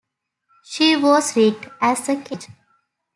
[0.63, 2.47] She was rigged as a ketch.